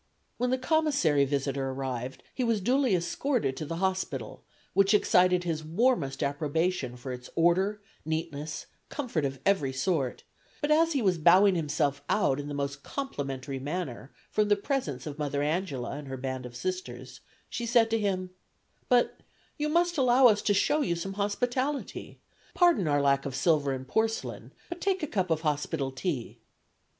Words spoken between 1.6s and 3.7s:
arrived he was duly escorted to